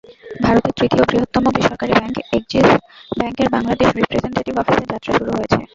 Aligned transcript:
ভারতের 0.43 0.73
তৃতীয় 0.77 1.03
বৃহত্তম 1.05 1.43
বেসরকারি 1.55 1.93
ব্যাংক 1.93 2.15
এক্সিস 2.31 2.67
ব্যাংকের 3.11 3.47
বাংলাদেশ 3.55 3.87
রিপ্রেজেনটেটিভ 3.91 4.53
অফিসের 4.57 4.89
যাত্রা 4.91 5.11
শুরু 5.17 5.31
হয়েছে। 5.33 5.57